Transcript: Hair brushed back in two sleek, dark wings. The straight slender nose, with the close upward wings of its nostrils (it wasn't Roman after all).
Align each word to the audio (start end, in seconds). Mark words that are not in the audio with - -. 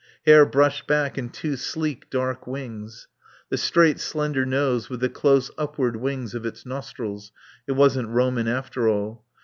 Hair 0.25 0.47
brushed 0.47 0.87
back 0.87 1.15
in 1.19 1.29
two 1.29 1.55
sleek, 1.55 2.09
dark 2.09 2.47
wings. 2.47 3.07
The 3.49 3.57
straight 3.59 3.99
slender 3.99 4.47
nose, 4.47 4.89
with 4.89 4.99
the 4.99 5.09
close 5.09 5.51
upward 5.59 5.95
wings 5.97 6.33
of 6.33 6.43
its 6.43 6.65
nostrils 6.65 7.31
(it 7.67 7.73
wasn't 7.73 8.09
Roman 8.09 8.47
after 8.47 8.89
all). 8.89 9.23